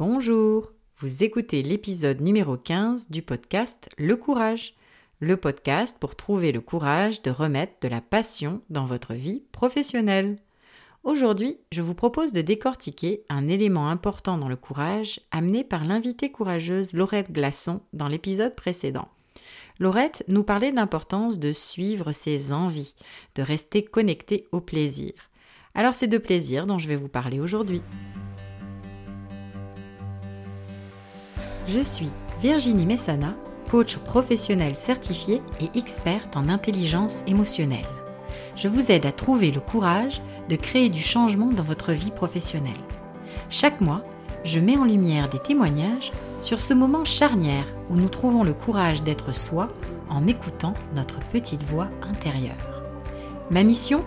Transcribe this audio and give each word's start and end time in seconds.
Bonjour, 0.00 0.72
vous 0.96 1.24
écoutez 1.24 1.62
l'épisode 1.62 2.22
numéro 2.22 2.56
15 2.56 3.10
du 3.10 3.20
podcast 3.20 3.90
Le 3.98 4.16
Courage, 4.16 4.72
le 5.18 5.36
podcast 5.36 5.98
pour 6.00 6.16
trouver 6.16 6.52
le 6.52 6.62
courage 6.62 7.20
de 7.20 7.30
remettre 7.30 7.74
de 7.82 7.88
la 7.88 8.00
passion 8.00 8.62
dans 8.70 8.86
votre 8.86 9.12
vie 9.12 9.42
professionnelle. 9.52 10.38
Aujourd'hui, 11.04 11.58
je 11.70 11.82
vous 11.82 11.92
propose 11.92 12.32
de 12.32 12.40
décortiquer 12.40 13.24
un 13.28 13.46
élément 13.46 13.90
important 13.90 14.38
dans 14.38 14.48
le 14.48 14.56
courage 14.56 15.20
amené 15.32 15.64
par 15.64 15.84
l'invitée 15.84 16.32
courageuse 16.32 16.94
Laurette 16.94 17.30
Glaçon 17.30 17.82
dans 17.92 18.08
l'épisode 18.08 18.56
précédent. 18.56 19.08
Laurette 19.78 20.24
nous 20.28 20.44
parlait 20.44 20.70
de 20.70 20.76
l'importance 20.76 21.38
de 21.38 21.52
suivre 21.52 22.12
ses 22.12 22.54
envies, 22.54 22.94
de 23.34 23.42
rester 23.42 23.84
connecté 23.84 24.48
au 24.50 24.62
plaisir. 24.62 25.12
Alors 25.74 25.92
c'est 25.92 26.08
de 26.08 26.16
plaisir 26.16 26.66
dont 26.66 26.78
je 26.78 26.88
vais 26.88 26.96
vous 26.96 27.08
parler 27.08 27.38
aujourd'hui. 27.38 27.82
Je 31.72 31.78
suis 31.78 32.10
Virginie 32.42 32.84
Messana, 32.84 33.34
coach 33.70 33.96
professionnel 33.98 34.74
certifié 34.74 35.40
et 35.60 35.78
experte 35.78 36.36
en 36.36 36.48
intelligence 36.48 37.22
émotionnelle. 37.28 37.86
Je 38.56 38.66
vous 38.66 38.90
aide 38.90 39.06
à 39.06 39.12
trouver 39.12 39.52
le 39.52 39.60
courage 39.60 40.20
de 40.48 40.56
créer 40.56 40.88
du 40.88 41.00
changement 41.00 41.46
dans 41.46 41.62
votre 41.62 41.92
vie 41.92 42.10
professionnelle. 42.10 42.72
Chaque 43.50 43.80
mois, 43.80 44.02
je 44.42 44.58
mets 44.58 44.78
en 44.78 44.84
lumière 44.84 45.28
des 45.28 45.38
témoignages 45.38 46.10
sur 46.40 46.58
ce 46.58 46.74
moment 46.74 47.04
charnière 47.04 47.66
où 47.88 47.94
nous 47.94 48.08
trouvons 48.08 48.42
le 48.42 48.54
courage 48.54 49.04
d'être 49.04 49.32
soi 49.32 49.68
en 50.08 50.26
écoutant 50.26 50.74
notre 50.96 51.20
petite 51.20 51.62
voix 51.62 51.88
intérieure. 52.02 52.56
Ma 53.52 53.62
mission 53.62 54.02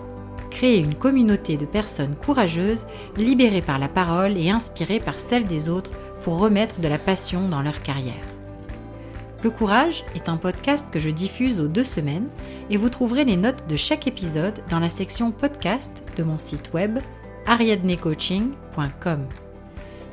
Créer 0.50 0.78
une 0.78 0.94
communauté 0.94 1.56
de 1.56 1.66
personnes 1.66 2.14
courageuses, 2.14 2.86
libérées 3.16 3.60
par 3.60 3.80
la 3.80 3.88
parole 3.88 4.36
et 4.36 4.50
inspirées 4.50 5.00
par 5.00 5.18
celle 5.18 5.46
des 5.46 5.68
autres 5.68 5.90
pour 6.24 6.38
remettre 6.38 6.80
de 6.80 6.88
la 6.88 6.98
passion 6.98 7.48
dans 7.48 7.62
leur 7.62 7.82
carrière. 7.82 8.14
Le 9.42 9.50
Courage 9.50 10.04
est 10.14 10.30
un 10.30 10.38
podcast 10.38 10.88
que 10.90 10.98
je 10.98 11.10
diffuse 11.10 11.60
aux 11.60 11.68
deux 11.68 11.84
semaines 11.84 12.28
et 12.70 12.78
vous 12.78 12.88
trouverez 12.88 13.26
les 13.26 13.36
notes 13.36 13.68
de 13.68 13.76
chaque 13.76 14.06
épisode 14.06 14.58
dans 14.70 14.78
la 14.78 14.88
section 14.88 15.32
podcast 15.32 16.02
de 16.16 16.22
mon 16.22 16.38
site 16.38 16.72
web 16.72 16.98
ariadnecoaching.com. 17.46 19.26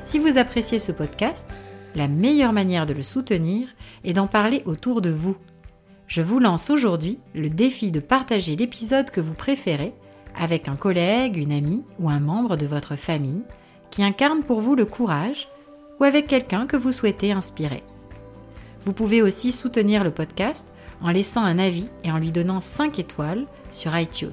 Si 0.00 0.18
vous 0.18 0.36
appréciez 0.36 0.78
ce 0.78 0.92
podcast, 0.92 1.48
la 1.94 2.08
meilleure 2.08 2.52
manière 2.52 2.84
de 2.84 2.92
le 2.92 3.02
soutenir 3.02 3.68
est 4.04 4.12
d'en 4.12 4.26
parler 4.26 4.62
autour 4.66 5.00
de 5.00 5.10
vous. 5.10 5.36
Je 6.08 6.20
vous 6.20 6.40
lance 6.40 6.68
aujourd'hui 6.68 7.20
le 7.34 7.48
défi 7.48 7.90
de 7.90 8.00
partager 8.00 8.54
l'épisode 8.54 9.08
que 9.08 9.22
vous 9.22 9.32
préférez 9.32 9.94
avec 10.38 10.68
un 10.68 10.76
collègue, 10.76 11.38
une 11.38 11.52
amie 11.52 11.84
ou 11.98 12.10
un 12.10 12.20
membre 12.20 12.58
de 12.58 12.66
votre 12.66 12.96
famille 12.96 13.44
qui 13.90 14.02
incarne 14.02 14.42
pour 14.42 14.60
vous 14.60 14.74
le 14.74 14.84
courage 14.84 15.48
ou 16.00 16.04
avec 16.04 16.26
quelqu'un 16.26 16.66
que 16.66 16.76
vous 16.76 16.92
souhaitez 16.92 17.32
inspirer. 17.32 17.82
Vous 18.84 18.92
pouvez 18.92 19.22
aussi 19.22 19.52
soutenir 19.52 20.04
le 20.04 20.10
podcast 20.10 20.66
en 21.00 21.10
laissant 21.10 21.42
un 21.42 21.58
avis 21.58 21.88
et 22.04 22.10
en 22.10 22.18
lui 22.18 22.32
donnant 22.32 22.60
5 22.60 22.98
étoiles 22.98 23.46
sur 23.70 23.96
iTunes. 23.96 24.30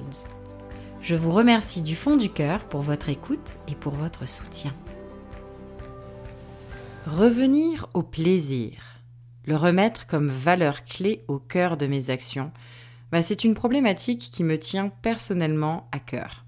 Je 1.02 1.14
vous 1.14 1.30
remercie 1.30 1.82
du 1.82 1.96
fond 1.96 2.16
du 2.16 2.28
cœur 2.28 2.64
pour 2.64 2.82
votre 2.82 3.08
écoute 3.08 3.56
et 3.68 3.74
pour 3.74 3.94
votre 3.94 4.26
soutien. 4.26 4.74
Revenir 7.06 7.88
au 7.94 8.02
plaisir, 8.02 8.72
le 9.46 9.56
remettre 9.56 10.06
comme 10.06 10.28
valeur 10.28 10.84
clé 10.84 11.22
au 11.28 11.38
cœur 11.38 11.76
de 11.76 11.86
mes 11.86 12.10
actions, 12.10 12.52
bah, 13.10 13.22
c'est 13.22 13.44
une 13.44 13.54
problématique 13.54 14.30
qui 14.30 14.44
me 14.44 14.58
tient 14.58 14.88
personnellement 14.88 15.88
à 15.92 15.98
cœur. 15.98 16.44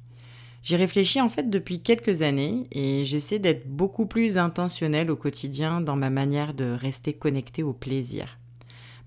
J'y 0.62 0.76
réfléchis 0.76 1.20
en 1.20 1.28
fait 1.28 1.50
depuis 1.50 1.82
quelques 1.82 2.22
années 2.22 2.68
et 2.70 3.04
j'essaie 3.04 3.40
d'être 3.40 3.66
beaucoup 3.66 4.06
plus 4.06 4.38
intentionnelle 4.38 5.10
au 5.10 5.16
quotidien 5.16 5.80
dans 5.80 5.96
ma 5.96 6.08
manière 6.08 6.54
de 6.54 6.70
rester 6.70 7.14
connectée 7.14 7.64
au 7.64 7.72
plaisir. 7.72 8.38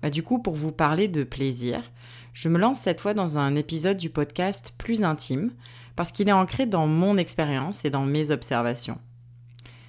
Bah, 0.02 0.10
du 0.10 0.22
coup, 0.22 0.38
pour 0.38 0.54
vous 0.54 0.72
parler 0.72 1.08
de 1.08 1.24
plaisir, 1.24 1.82
je 2.34 2.50
me 2.50 2.58
lance 2.58 2.80
cette 2.80 3.00
fois 3.00 3.14
dans 3.14 3.38
un 3.38 3.54
épisode 3.56 3.96
du 3.96 4.10
podcast 4.10 4.74
plus 4.76 5.02
intime 5.02 5.52
parce 5.96 6.12
qu'il 6.12 6.28
est 6.28 6.32
ancré 6.32 6.66
dans 6.66 6.86
mon 6.86 7.16
expérience 7.16 7.86
et 7.86 7.90
dans 7.90 8.04
mes 8.04 8.30
observations. 8.30 8.98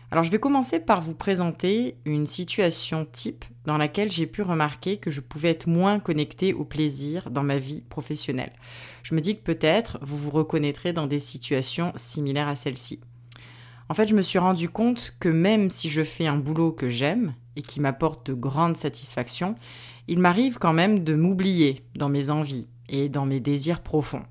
Alors 0.09 0.23
je 0.23 0.31
vais 0.31 0.39
commencer 0.39 0.79
par 0.79 1.01
vous 1.01 1.13
présenter 1.13 1.97
une 2.05 2.27
situation 2.27 3.05
type 3.05 3.43
dans 3.65 3.77
laquelle 3.77 4.09
j'ai 4.09 4.25
pu 4.25 4.41
remarquer 4.41 4.97
que 4.97 5.11
je 5.11 5.19
pouvais 5.19 5.49
être 5.49 5.67
moins 5.67 5.99
connectée 5.99 6.53
au 6.53 6.63
plaisir 6.63 7.29
dans 7.29 7.43
ma 7.43 7.59
vie 7.59 7.81
professionnelle. 7.81 8.53
Je 9.03 9.15
me 9.15 9.19
dis 9.19 9.35
que 9.35 9.43
peut-être 9.43 9.99
vous 10.01 10.17
vous 10.17 10.29
reconnaîtrez 10.29 10.93
dans 10.93 11.07
des 11.07 11.19
situations 11.19 11.91
similaires 11.97 12.47
à 12.47 12.55
celle-ci. 12.55 13.01
En 13.89 13.93
fait, 13.93 14.07
je 14.07 14.15
me 14.15 14.21
suis 14.21 14.39
rendu 14.39 14.69
compte 14.69 15.13
que 15.19 15.29
même 15.29 15.69
si 15.69 15.89
je 15.89 16.03
fais 16.03 16.27
un 16.27 16.37
boulot 16.37 16.71
que 16.71 16.89
j'aime 16.89 17.33
et 17.57 17.61
qui 17.61 17.81
m'apporte 17.81 18.27
de 18.27 18.33
grandes 18.33 18.77
satisfactions, 18.77 19.55
il 20.07 20.19
m'arrive 20.19 20.57
quand 20.57 20.73
même 20.73 21.03
de 21.03 21.15
m'oublier 21.15 21.85
dans 21.95 22.09
mes 22.09 22.29
envies 22.29 22.67
et 22.87 23.09
dans 23.09 23.25
mes 23.25 23.41
désirs 23.41 23.81
profonds. 23.81 24.23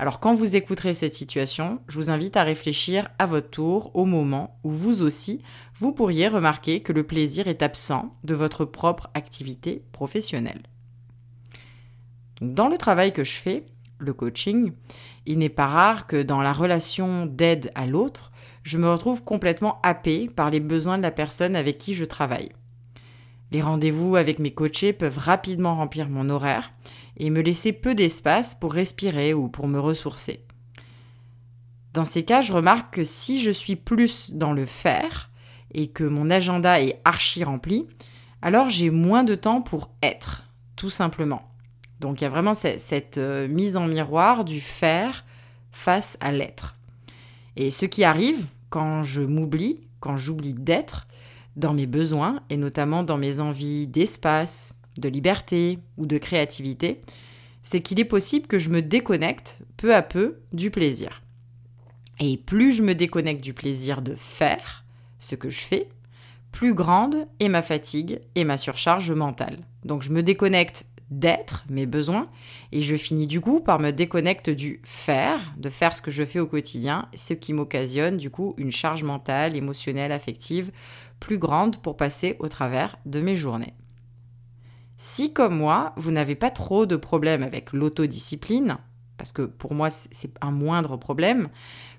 Alors 0.00 0.20
quand 0.20 0.34
vous 0.34 0.54
écouterez 0.54 0.94
cette 0.94 1.14
situation, 1.14 1.80
je 1.88 1.96
vous 1.96 2.10
invite 2.10 2.36
à 2.36 2.44
réfléchir 2.44 3.08
à 3.18 3.26
votre 3.26 3.50
tour 3.50 3.90
au 3.94 4.04
moment 4.04 4.60
où 4.62 4.70
vous 4.70 5.02
aussi, 5.02 5.42
vous 5.74 5.92
pourriez 5.92 6.28
remarquer 6.28 6.80
que 6.80 6.92
le 6.92 7.02
plaisir 7.02 7.48
est 7.48 7.62
absent 7.62 8.14
de 8.22 8.34
votre 8.34 8.64
propre 8.64 9.10
activité 9.14 9.82
professionnelle. 9.90 10.62
Dans 12.40 12.68
le 12.68 12.78
travail 12.78 13.12
que 13.12 13.24
je 13.24 13.32
fais, 13.32 13.66
le 13.98 14.12
coaching, 14.12 14.72
il 15.26 15.38
n'est 15.38 15.48
pas 15.48 15.66
rare 15.66 16.06
que 16.06 16.22
dans 16.22 16.40
la 16.40 16.52
relation 16.52 17.26
d'aide 17.26 17.72
à 17.74 17.84
l'autre, 17.84 18.30
je 18.62 18.78
me 18.78 18.88
retrouve 18.88 19.24
complètement 19.24 19.80
happé 19.82 20.28
par 20.28 20.50
les 20.50 20.60
besoins 20.60 20.98
de 20.98 21.02
la 21.02 21.10
personne 21.10 21.56
avec 21.56 21.78
qui 21.78 21.94
je 21.94 22.04
travaille. 22.04 22.50
Les 23.50 23.62
rendez-vous 23.62 24.14
avec 24.14 24.38
mes 24.38 24.52
coachés 24.52 24.92
peuvent 24.92 25.18
rapidement 25.18 25.74
remplir 25.74 26.08
mon 26.08 26.28
horaire 26.30 26.70
et 27.18 27.30
me 27.30 27.42
laisser 27.42 27.72
peu 27.72 27.94
d'espace 27.94 28.54
pour 28.54 28.72
respirer 28.72 29.34
ou 29.34 29.48
pour 29.48 29.68
me 29.68 29.78
ressourcer. 29.78 30.44
Dans 31.92 32.04
ces 32.04 32.24
cas, 32.24 32.42
je 32.42 32.52
remarque 32.52 32.94
que 32.94 33.04
si 33.04 33.42
je 33.42 33.50
suis 33.50 33.76
plus 33.76 34.32
dans 34.32 34.52
le 34.52 34.66
faire 34.66 35.30
et 35.74 35.88
que 35.88 36.04
mon 36.04 36.30
agenda 36.30 36.80
est 36.80 37.00
archi 37.04 37.44
rempli, 37.44 37.86
alors 38.40 38.70
j'ai 38.70 38.90
moins 38.90 39.24
de 39.24 39.34
temps 39.34 39.62
pour 39.62 39.90
être, 40.02 40.44
tout 40.76 40.90
simplement. 40.90 41.42
Donc 42.00 42.20
il 42.20 42.24
y 42.24 42.26
a 42.26 42.30
vraiment 42.30 42.54
cette, 42.54 43.18
euh, 43.18 43.48
mise 43.48 43.76
en 43.76 43.88
miroir 43.88 44.44
du 44.44 44.60
faire 44.60 45.24
face 45.72 46.16
à 46.20 46.30
l'être. 46.30 46.76
Et 47.56 47.70
ce 47.70 47.86
qui 47.86 48.04
arrive 48.04 48.46
quand 48.70 49.02
je 49.02 49.22
m'oublie, 49.22 49.80
quand 49.98 50.16
j'oublie 50.16 50.52
d'être 50.52 51.08
dans 51.56 51.74
mes 51.74 51.86
besoins 51.86 52.40
et 52.50 52.56
notamment 52.56 53.02
dans 53.02 53.18
mes 53.18 53.40
envies 53.40 53.88
d'espace, 53.88 54.74
de 54.98 55.08
liberté 55.08 55.78
ou 55.96 56.06
de 56.06 56.18
créativité, 56.18 57.00
c'est 57.62 57.80
qu'il 57.80 58.00
est 58.00 58.04
possible 58.04 58.46
que 58.46 58.58
je 58.58 58.70
me 58.70 58.82
déconnecte 58.82 59.58
peu 59.76 59.94
à 59.94 60.02
peu 60.02 60.38
du 60.52 60.70
plaisir. 60.70 61.22
Et 62.20 62.36
plus 62.36 62.72
je 62.72 62.82
me 62.82 62.94
déconnecte 62.94 63.42
du 63.42 63.54
plaisir 63.54 64.02
de 64.02 64.14
faire 64.14 64.84
ce 65.18 65.34
que 65.34 65.50
je 65.50 65.60
fais, 65.60 65.88
plus 66.52 66.74
grande 66.74 67.26
est 67.40 67.48
ma 67.48 67.62
fatigue 67.62 68.20
et 68.34 68.44
ma 68.44 68.56
surcharge 68.56 69.10
mentale. 69.12 69.58
Donc 69.84 70.02
je 70.02 70.10
me 70.10 70.22
déconnecte 70.22 70.84
d'être, 71.10 71.64
mes 71.70 71.86
besoins, 71.86 72.28
et 72.72 72.82
je 72.82 72.96
finis 72.96 73.26
du 73.26 73.40
coup 73.40 73.60
par 73.60 73.78
me 73.78 73.92
déconnecter 73.92 74.54
du 74.54 74.80
faire, 74.84 75.40
de 75.56 75.68
faire 75.68 75.94
ce 75.96 76.02
que 76.02 76.10
je 76.10 76.24
fais 76.24 76.40
au 76.40 76.46
quotidien, 76.46 77.08
ce 77.14 77.34
qui 77.34 77.52
m'occasionne 77.52 78.18
du 78.18 78.30
coup 78.30 78.54
une 78.58 78.72
charge 78.72 79.04
mentale, 79.04 79.56
émotionnelle, 79.56 80.12
affective 80.12 80.70
plus 81.20 81.38
grande 81.38 81.78
pour 81.78 81.96
passer 81.96 82.36
au 82.38 82.48
travers 82.48 82.98
de 83.06 83.20
mes 83.20 83.36
journées. 83.36 83.74
Si 85.00 85.32
comme 85.32 85.56
moi, 85.56 85.92
vous 85.96 86.10
n'avez 86.10 86.34
pas 86.34 86.50
trop 86.50 86.84
de 86.84 86.96
problèmes 86.96 87.44
avec 87.44 87.72
l'autodiscipline, 87.72 88.78
parce 89.16 89.30
que 89.30 89.42
pour 89.42 89.72
moi 89.72 89.90
c'est 89.90 90.32
un 90.40 90.50
moindre 90.50 90.96
problème, 90.96 91.50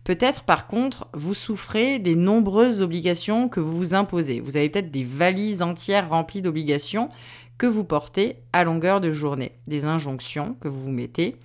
peut-être 0.04 0.44
par 0.44 0.68
contre 0.68 1.08
vous 1.14 1.34
souffrez 1.34 2.00
des 2.00 2.16
nombreuses 2.16 2.82
obligations 2.82 3.48
que 3.48 3.62
vous 3.62 3.78
vous 3.78 3.94
imposez. 3.94 4.42
Vous 4.42 4.58
avez 4.58 4.68
peut-être 4.68 4.92
des 4.92 5.06
valises 5.06 5.62
entières 5.62 6.10
remplies 6.10 6.42
d'obligations 6.42 7.10
que 7.58 7.68
vous 7.68 7.86
portez 7.86 8.44
à 8.52 8.66
longueur 8.66 9.00
de 9.00 9.14
journée, 9.14 9.54
des 9.66 9.86
injonctions 9.86 10.58
que 10.60 10.68
vous 10.68 10.82
vous 10.82 10.92
mettez, 10.92 11.38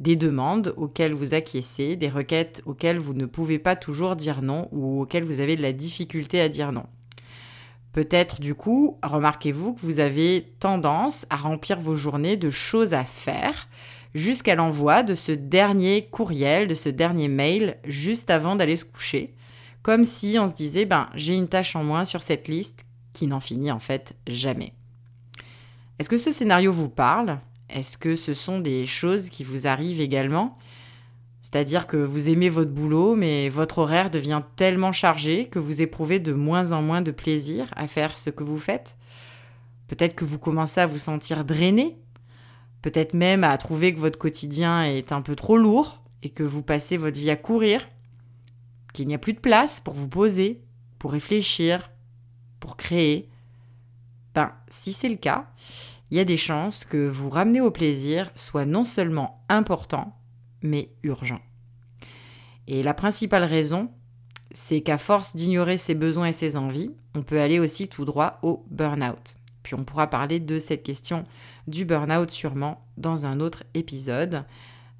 des 0.00 0.14
demandes 0.14 0.74
auxquelles 0.76 1.14
vous 1.14 1.32
acquiescez, 1.32 1.96
des 1.96 2.10
requêtes 2.10 2.60
auxquelles 2.66 2.98
vous 2.98 3.14
ne 3.14 3.24
pouvez 3.24 3.58
pas 3.58 3.76
toujours 3.76 4.14
dire 4.14 4.42
non 4.42 4.68
ou 4.72 5.00
auxquelles 5.00 5.24
vous 5.24 5.40
avez 5.40 5.56
de 5.56 5.62
la 5.62 5.72
difficulté 5.72 6.38
à 6.42 6.50
dire 6.50 6.70
non. 6.70 6.84
Peut-être 7.98 8.40
du 8.40 8.54
coup, 8.54 8.96
remarquez-vous 9.02 9.74
que 9.74 9.80
vous 9.80 9.98
avez 9.98 10.54
tendance 10.60 11.26
à 11.30 11.36
remplir 11.36 11.80
vos 11.80 11.96
journées 11.96 12.36
de 12.36 12.48
choses 12.48 12.94
à 12.94 13.02
faire 13.02 13.68
jusqu'à 14.14 14.54
l'envoi 14.54 15.02
de 15.02 15.16
ce 15.16 15.32
dernier 15.32 16.06
courriel, 16.06 16.68
de 16.68 16.76
ce 16.76 16.90
dernier 16.90 17.26
mail 17.26 17.76
juste 17.82 18.30
avant 18.30 18.54
d'aller 18.54 18.76
se 18.76 18.84
coucher, 18.84 19.34
comme 19.82 20.04
si 20.04 20.36
on 20.38 20.46
se 20.46 20.54
disait 20.54 20.84
ben 20.84 21.10
j'ai 21.16 21.34
une 21.34 21.48
tâche 21.48 21.74
en 21.74 21.82
moins 21.82 22.04
sur 22.04 22.22
cette 22.22 22.46
liste 22.46 22.86
qui 23.14 23.26
n'en 23.26 23.40
finit 23.40 23.72
en 23.72 23.80
fait 23.80 24.14
jamais. 24.28 24.74
Est-ce 25.98 26.08
que 26.08 26.18
ce 26.18 26.30
scénario 26.30 26.70
vous 26.72 26.88
parle? 26.88 27.40
Est-ce 27.68 27.98
que 27.98 28.14
ce 28.14 28.32
sont 28.32 28.60
des 28.60 28.86
choses 28.86 29.28
qui 29.28 29.42
vous 29.42 29.66
arrivent 29.66 30.00
également? 30.00 30.56
C'est-à-dire 31.42 31.86
que 31.86 31.96
vous 31.96 32.28
aimez 32.28 32.50
votre 32.50 32.70
boulot, 32.70 33.14
mais 33.14 33.48
votre 33.48 33.78
horaire 33.78 34.10
devient 34.10 34.42
tellement 34.56 34.92
chargé 34.92 35.46
que 35.46 35.58
vous 35.58 35.80
éprouvez 35.82 36.18
de 36.18 36.32
moins 36.32 36.72
en 36.72 36.82
moins 36.82 37.00
de 37.00 37.10
plaisir 37.10 37.68
à 37.76 37.88
faire 37.88 38.18
ce 38.18 38.30
que 38.30 38.44
vous 38.44 38.58
faites. 38.58 38.96
Peut-être 39.86 40.14
que 40.14 40.24
vous 40.24 40.38
commencez 40.38 40.80
à 40.80 40.86
vous 40.86 40.98
sentir 40.98 41.44
drainé, 41.44 41.98
peut-être 42.82 43.14
même 43.14 43.44
à 43.44 43.56
trouver 43.56 43.94
que 43.94 44.00
votre 44.00 44.18
quotidien 44.18 44.84
est 44.84 45.12
un 45.12 45.22
peu 45.22 45.34
trop 45.34 45.56
lourd 45.56 46.02
et 46.22 46.30
que 46.30 46.42
vous 46.42 46.62
passez 46.62 46.96
votre 46.96 47.18
vie 47.18 47.30
à 47.30 47.36
courir, 47.36 47.88
qu'il 48.92 49.06
n'y 49.06 49.14
a 49.14 49.18
plus 49.18 49.32
de 49.32 49.40
place 49.40 49.80
pour 49.80 49.94
vous 49.94 50.08
poser, 50.08 50.62
pour 50.98 51.12
réfléchir, 51.12 51.90
pour 52.60 52.76
créer. 52.76 53.30
Ben, 54.34 54.52
si 54.68 54.92
c'est 54.92 55.08
le 55.08 55.16
cas, 55.16 55.50
il 56.10 56.16
y 56.16 56.20
a 56.20 56.24
des 56.24 56.36
chances 56.36 56.84
que 56.84 57.08
vous 57.08 57.30
ramener 57.30 57.60
au 57.60 57.70
plaisir 57.70 58.30
soit 58.34 58.66
non 58.66 58.84
seulement 58.84 59.44
important, 59.48 60.17
mais 60.62 60.90
urgent. 61.02 61.40
Et 62.66 62.82
la 62.82 62.94
principale 62.94 63.44
raison, 63.44 63.90
c'est 64.52 64.80
qu'à 64.80 64.98
force 64.98 65.36
d'ignorer 65.36 65.78
ses 65.78 65.94
besoins 65.94 66.26
et 66.26 66.32
ses 66.32 66.56
envies, 66.56 66.90
on 67.14 67.22
peut 67.22 67.40
aller 67.40 67.58
aussi 67.58 67.88
tout 67.88 68.04
droit 68.04 68.38
au 68.42 68.64
burn-out. 68.70 69.36
Puis 69.62 69.74
on 69.74 69.84
pourra 69.84 70.06
parler 70.06 70.40
de 70.40 70.58
cette 70.58 70.82
question 70.82 71.24
du 71.66 71.84
burn-out 71.84 72.30
sûrement 72.30 72.86
dans 72.96 73.26
un 73.26 73.40
autre 73.40 73.64
épisode. 73.74 74.44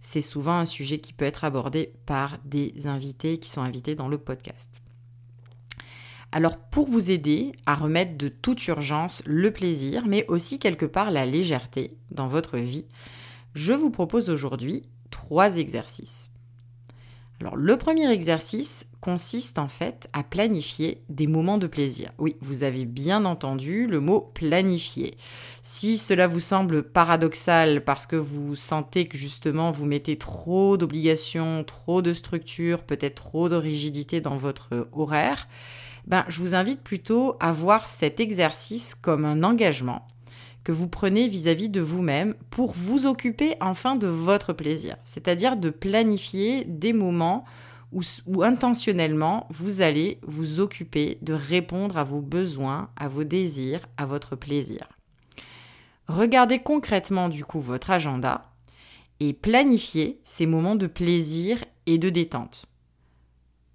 C'est 0.00 0.22
souvent 0.22 0.58
un 0.58 0.66
sujet 0.66 0.99
qui 0.99 1.12
peut 1.12 1.25
être 1.25 1.44
abordé 1.44 1.93
par 2.06 2.38
des 2.44 2.87
invités 2.87 3.38
qui 3.38 3.50
sont 3.50 3.62
invités 3.62 3.94
dans 3.94 4.08
le 4.08 4.19
podcast. 4.19 4.81
Alors 6.31 6.58
pour 6.58 6.87
vous 6.87 7.11
aider 7.11 7.52
à 7.64 7.75
remettre 7.75 8.19
de 8.19 8.28
toute 8.28 8.66
urgence 8.69 9.22
le 9.25 9.50
plaisir, 9.50 10.04
mais 10.06 10.26
aussi 10.28 10.58
quelque 10.58 10.87
part 10.87 11.11
la 11.11 11.25
légèreté 11.25 11.96
dans 12.11 12.28
votre 12.28 12.58
vie, 12.58 12.87
je 13.54 13.72
vous 13.72 13.90
propose 13.90 14.28
aujourd'hui 14.28 14.84
trois 15.10 15.56
exercices. 15.56 16.31
Alors 17.40 17.56
le 17.56 17.76
premier 17.76 18.10
exercice 18.10 18.87
consiste 19.00 19.60
en 19.60 19.69
fait 19.69 20.10
à 20.12 20.25
planifier 20.25 21.05
des 21.08 21.28
moments 21.28 21.58
de 21.58 21.69
plaisir. 21.69 22.10
Oui, 22.19 22.34
vous 22.40 22.64
avez 22.64 22.84
bien 22.84 23.25
entendu 23.25 23.87
le 23.87 24.00
mot 24.00 24.32
planifier. 24.34 25.16
Si 25.62 25.99
cela 25.99 26.26
vous 26.26 26.40
semble 26.40 26.82
paradoxal 26.82 27.84
parce 27.84 28.06
que 28.06 28.16
vous 28.16 28.56
sentez 28.56 29.06
que 29.06 29.16
justement 29.16 29.70
vous 29.70 29.84
mettez 29.84 30.19
trop 30.19 30.76
d'obligations, 30.76 31.62
trop 31.62 32.02
de 32.02 32.12
structures, 32.12 32.82
peut-être 32.82 33.22
trop 33.22 33.49
de 33.49 33.56
rigidité 33.56 34.20
dans 34.20 34.37
votre 34.37 34.88
horaire, 34.90 35.46
ben, 36.08 36.25
je 36.28 36.40
vous 36.40 36.56
invite 36.56 36.82
plutôt 36.82 37.37
à 37.38 37.52
voir 37.52 37.87
cet 37.87 38.19
exercice 38.19 38.96
comme 38.96 39.25
un 39.25 39.44
engagement 39.44 40.06
que 40.69 40.73
vous 40.73 40.87
prenez 40.87 41.29
vis-à-vis 41.29 41.70
de 41.70 41.81
vous-même 41.81 42.35
pour 42.50 42.73
vous 42.73 43.06
occuper 43.06 43.55
enfin 43.62 43.97
de 43.97 44.06
votre 44.06 44.53
plaisir, 44.53 44.97
c'est-à-dire 45.06 45.56
de 45.56 45.70
planifier 45.70 46.67
des 46.67 46.93
moments 46.93 47.47
où, 47.91 48.03
intentionnellement 48.43 49.47
vous 49.49 49.81
allez 49.81 50.20
vous 50.26 50.61
occuper 50.61 51.17
de 51.23 51.32
répondre 51.32 51.97
à 51.97 52.05
vos 52.05 52.20
besoins, 52.20 52.91
à 52.99 53.09
vos 53.09 53.25
désirs, 53.25 53.81
à 53.97 54.05
votre 54.05 54.37
plaisir. 54.37 54.87
Regardez 56.06 56.59
concrètement 56.59 57.31
du 57.31 57.47
coup 57.47 57.61
votre 57.61 57.91
agenda 57.91 58.53
et 59.21 59.32
planifiez 59.32 60.21
ces 60.23 60.44
moments 60.44 60.76
de 60.76 60.87
plaisir 60.87 61.64
et 61.87 61.97
de 61.97 62.11
détente. 62.11 62.67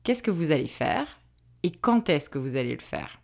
Qu'est-ce 0.04 0.22
que 0.22 0.30
vous 0.30 0.52
allez 0.52 0.68
faire 0.68 1.08
et 1.64 1.72
quand 1.72 2.08
est-ce 2.10 2.30
que 2.30 2.38
vous 2.38 2.56
allez 2.56 2.76
le 2.76 2.84
faire? 2.84 3.20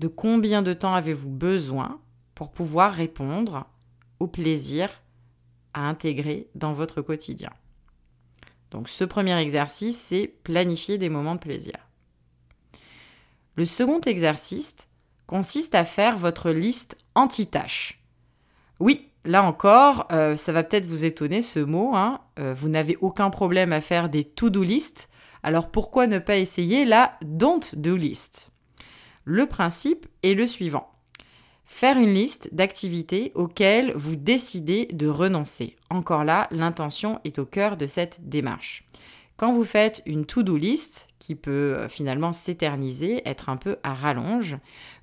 De 0.00 0.08
combien 0.08 0.62
de 0.62 0.72
temps 0.72 0.96
avez-vous 0.96 1.30
besoin 1.30 2.00
pour 2.38 2.52
pouvoir 2.52 2.92
répondre 2.92 3.66
au 4.20 4.28
plaisir 4.28 5.02
à 5.74 5.88
intégrer 5.88 6.48
dans 6.54 6.72
votre 6.72 7.02
quotidien. 7.02 7.50
Donc 8.70 8.88
ce 8.88 9.02
premier 9.02 9.36
exercice, 9.40 9.98
c'est 9.98 10.28
planifier 10.44 10.98
des 10.98 11.08
moments 11.08 11.34
de 11.34 11.40
plaisir. 11.40 11.74
Le 13.56 13.66
second 13.66 14.00
exercice 14.02 14.76
consiste 15.26 15.74
à 15.74 15.84
faire 15.84 16.16
votre 16.16 16.52
liste 16.52 16.96
anti-tâches. 17.16 18.00
Oui, 18.78 19.10
là 19.24 19.42
encore, 19.42 20.06
euh, 20.12 20.36
ça 20.36 20.52
va 20.52 20.62
peut-être 20.62 20.86
vous 20.86 21.02
étonner 21.04 21.42
ce 21.42 21.58
mot. 21.58 21.96
Hein. 21.96 22.20
Euh, 22.38 22.54
vous 22.56 22.68
n'avez 22.68 22.96
aucun 23.00 23.30
problème 23.30 23.72
à 23.72 23.80
faire 23.80 24.08
des 24.08 24.22
to-do 24.22 24.62
list. 24.62 25.08
Alors 25.42 25.72
pourquoi 25.72 26.06
ne 26.06 26.20
pas 26.20 26.36
essayer 26.36 26.84
la 26.84 27.18
don't 27.24 27.74
do 27.74 27.96
list? 27.96 28.52
Le 29.24 29.46
principe 29.46 30.06
est 30.22 30.34
le 30.34 30.46
suivant. 30.46 30.97
Faire 31.70 31.98
une 31.98 32.12
liste 32.12 32.48
d'activités 32.52 33.30
auxquelles 33.36 33.92
vous 33.94 34.16
décidez 34.16 34.86
de 34.86 35.06
renoncer. 35.06 35.76
Encore 35.90 36.24
là, 36.24 36.48
l'intention 36.50 37.20
est 37.24 37.38
au 37.38 37.44
cœur 37.44 37.76
de 37.76 37.86
cette 37.86 38.28
démarche. 38.28 38.84
Quand 39.38 39.52
vous 39.52 39.64
faites 39.64 40.02
une 40.04 40.26
to-do 40.26 40.56
list, 40.56 41.06
qui 41.20 41.36
peut 41.36 41.76
euh, 41.76 41.88
finalement 41.88 42.32
s'éterniser, 42.32 43.22
être 43.24 43.48
un 43.48 43.56
peu 43.56 43.76
à 43.84 43.94
rallonge, 43.94 44.56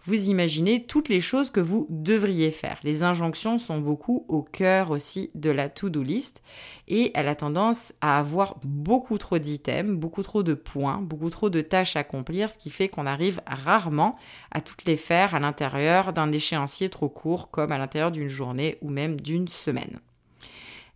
vous 0.03 0.27
imaginez 0.27 0.85
toutes 0.85 1.07
les 1.07 1.21
choses 1.21 1.51
que 1.51 1.61
vous 1.61 1.87
devriez 1.89 2.51
faire. 2.51 2.77
Les 2.83 3.01
injonctions 3.01 3.59
sont 3.59 3.79
beaucoup 3.79 4.25
au 4.27 4.41
cœur 4.41 4.91
aussi 4.91 5.31
de 5.35 5.49
la 5.49 5.69
to-do 5.69 6.03
list 6.03 6.43
et 6.89 7.13
elle 7.15 7.29
a 7.29 7.35
tendance 7.35 7.93
à 8.01 8.19
avoir 8.19 8.57
beaucoup 8.65 9.17
trop 9.17 9.39
d'items, 9.39 9.97
beaucoup 9.97 10.21
trop 10.21 10.43
de 10.43 10.53
points, 10.53 10.97
beaucoup 10.97 11.29
trop 11.29 11.49
de 11.49 11.61
tâches 11.61 11.95
à 11.95 11.99
accomplir, 11.99 12.51
ce 12.51 12.57
qui 12.57 12.71
fait 12.71 12.89
qu'on 12.89 13.05
arrive 13.05 13.41
rarement 13.47 14.17
à 14.51 14.59
toutes 14.59 14.83
les 14.83 14.97
faire 14.97 15.33
à 15.33 15.39
l'intérieur 15.39 16.11
d'un 16.11 16.33
échéancier 16.33 16.89
trop 16.89 17.07
court 17.07 17.51
comme 17.51 17.71
à 17.71 17.77
l'intérieur 17.77 18.11
d'une 18.11 18.27
journée 18.27 18.79
ou 18.81 18.89
même 18.89 19.15
d'une 19.15 19.47
semaine. 19.47 20.01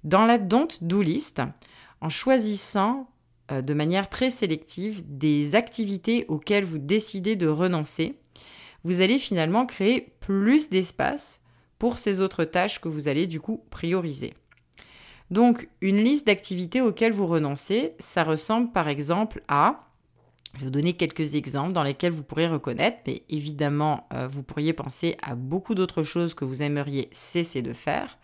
Dans 0.03 0.25
la 0.25 0.37
don't 0.37 0.67
do 0.81 1.01
list, 1.01 1.41
en 2.01 2.09
choisissant 2.09 3.09
euh, 3.51 3.61
de 3.61 3.73
manière 3.73 4.09
très 4.09 4.29
sélective 4.29 5.03
des 5.05 5.55
activités 5.55 6.25
auxquelles 6.27 6.65
vous 6.65 6.77
décidez 6.77 7.35
de 7.35 7.47
renoncer, 7.47 8.19
vous 8.83 9.01
allez 9.01 9.19
finalement 9.19 9.65
créer 9.65 10.13
plus 10.19 10.69
d'espace 10.69 11.41
pour 11.77 11.97
ces 11.97 12.21
autres 12.21 12.43
tâches 12.43 12.79
que 12.79 12.89
vous 12.89 13.07
allez 13.07 13.27
du 13.27 13.39
coup 13.39 13.63
prioriser. 13.69 14.33
Donc 15.31 15.69
une 15.81 16.03
liste 16.03 16.27
d'activités 16.27 16.81
auxquelles 16.81 17.13
vous 17.13 17.27
renoncez, 17.27 17.93
ça 17.99 18.23
ressemble 18.23 18.71
par 18.71 18.87
exemple 18.87 19.43
à, 19.47 19.87
je 20.53 20.59
vais 20.59 20.65
vous 20.65 20.71
donner 20.71 20.93
quelques 20.93 21.35
exemples 21.35 21.73
dans 21.73 21.83
lesquels 21.83 22.11
vous 22.11 22.23
pourrez 22.23 22.47
reconnaître, 22.47 22.97
mais 23.05 23.23
évidemment 23.29 24.07
euh, 24.13 24.27
vous 24.27 24.43
pourriez 24.43 24.73
penser 24.73 25.15
à 25.21 25.35
beaucoup 25.35 25.75
d'autres 25.75 26.03
choses 26.03 26.33
que 26.33 26.45
vous 26.45 26.61
aimeriez 26.61 27.09
cesser 27.11 27.61
de 27.61 27.73
faire 27.73 28.17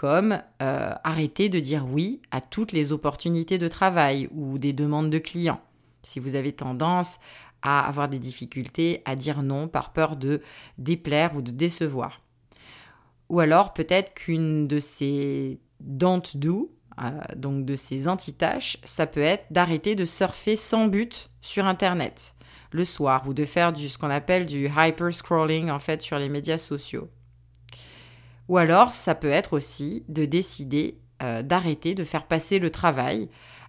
comme 0.00 0.40
euh, 0.62 0.94
arrêter 1.04 1.50
de 1.50 1.60
dire 1.60 1.84
oui 1.86 2.22
à 2.30 2.40
toutes 2.40 2.72
les 2.72 2.90
opportunités 2.90 3.58
de 3.58 3.68
travail 3.68 4.30
ou 4.34 4.56
des 4.56 4.72
demandes 4.72 5.10
de 5.10 5.18
clients. 5.18 5.60
Si 6.02 6.18
vous 6.20 6.36
avez 6.36 6.52
tendance 6.52 7.18
à 7.60 7.86
avoir 7.86 8.08
des 8.08 8.18
difficultés 8.18 9.02
à 9.04 9.14
dire 9.14 9.42
non 9.42 9.68
par 9.68 9.92
peur 9.92 10.16
de 10.16 10.40
déplaire 10.78 11.36
ou 11.36 11.42
de 11.42 11.50
décevoir. 11.50 12.22
Ou 13.28 13.40
alors 13.40 13.74
peut-être 13.74 14.14
qu'une 14.14 14.66
de 14.66 14.78
ces 14.78 15.60
don't 15.80 16.34
do, 16.34 16.72
euh, 17.02 17.10
donc 17.36 17.66
de 17.66 17.76
ces 17.76 18.08
antitâches, 18.08 18.78
ça 18.84 19.06
peut 19.06 19.20
être 19.20 19.44
d'arrêter 19.50 19.96
de 19.96 20.06
surfer 20.06 20.56
sans 20.56 20.86
but 20.86 21.28
sur 21.42 21.66
Internet 21.66 22.34
le 22.72 22.86
soir 22.86 23.24
ou 23.28 23.34
de 23.34 23.44
faire 23.44 23.74
du, 23.74 23.90
ce 23.90 23.98
qu'on 23.98 24.08
appelle 24.08 24.46
du 24.46 24.66
hyper 24.66 25.12
scrolling 25.12 25.68
en 25.68 25.78
fait 25.78 26.00
sur 26.00 26.18
les 26.18 26.30
médias 26.30 26.56
sociaux. 26.56 27.10
Ou 28.50 28.58
alors, 28.58 28.90
ça 28.90 29.14
peut 29.14 29.30
être 29.30 29.52
aussi 29.52 30.02
de 30.08 30.24
décider 30.24 30.98
euh, 31.22 31.42
d'arrêter 31.42 31.94
de 31.94 32.02
faire 32.02 32.26
passer 32.26 32.58
le 32.58 32.70
travail 32.70 33.28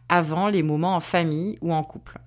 avant 0.09 0.49
les 0.49 0.63
moments 0.63 0.95
en 0.95 0.99
famille 0.99 1.59
ou 1.61 1.71
en 1.71 1.83
couple. 1.83 2.19